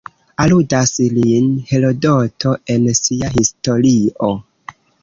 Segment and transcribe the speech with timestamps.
[0.45, 4.35] Aludas lin Herodoto en sia Historio.